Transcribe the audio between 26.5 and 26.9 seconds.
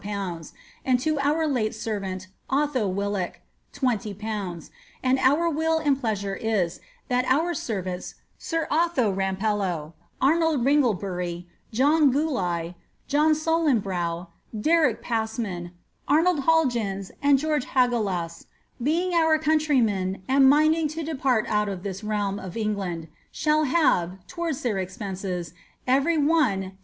10